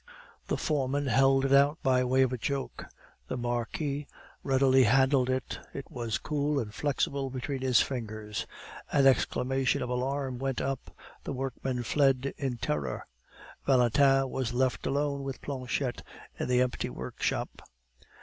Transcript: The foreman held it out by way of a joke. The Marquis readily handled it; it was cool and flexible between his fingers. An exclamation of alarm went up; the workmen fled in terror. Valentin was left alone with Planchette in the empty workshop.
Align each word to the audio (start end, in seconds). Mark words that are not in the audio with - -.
The 0.47 0.57
foreman 0.57 1.05
held 1.05 1.45
it 1.45 1.53
out 1.53 1.77
by 1.83 2.03
way 2.03 2.23
of 2.23 2.33
a 2.33 2.37
joke. 2.39 2.87
The 3.27 3.37
Marquis 3.37 4.07
readily 4.41 4.85
handled 4.85 5.29
it; 5.29 5.59
it 5.75 5.91
was 5.91 6.17
cool 6.17 6.59
and 6.59 6.73
flexible 6.73 7.29
between 7.29 7.61
his 7.61 7.81
fingers. 7.81 8.47
An 8.91 9.05
exclamation 9.05 9.83
of 9.83 9.89
alarm 9.89 10.39
went 10.39 10.59
up; 10.59 10.89
the 11.23 11.33
workmen 11.33 11.83
fled 11.83 12.33
in 12.39 12.57
terror. 12.57 13.05
Valentin 13.67 14.27
was 14.31 14.53
left 14.53 14.87
alone 14.87 15.21
with 15.21 15.39
Planchette 15.39 16.01
in 16.39 16.47
the 16.47 16.61
empty 16.61 16.89
workshop. 16.89 17.61